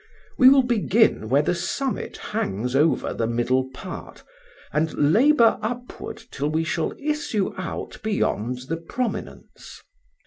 We 0.35 0.49
will 0.49 0.63
begin 0.63 1.29
where 1.29 1.43
the 1.43 1.53
summit 1.53 2.17
hangs 2.17 2.75
over 2.75 3.13
the 3.13 3.27
middle 3.27 3.69
part, 3.69 4.23
and 4.73 4.91
labour 5.13 5.59
upward 5.61 6.23
till 6.31 6.49
we 6.49 6.63
shall 6.63 6.95
issue 6.97 7.53
out 7.55 7.99
beyond 8.01 8.61
the 8.61 8.77
prominence." 8.77 9.83